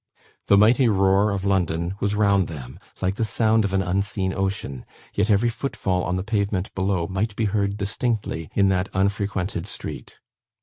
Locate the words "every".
5.29-5.49